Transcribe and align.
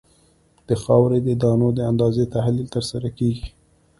د 0.67 0.69
خاورې 0.83 1.19
د 1.23 1.29
دانو 1.41 1.69
د 1.75 1.79
اندازې 1.91 2.23
تحلیل 2.33 2.67
ترسره 2.75 3.09
کیږي 3.17 3.47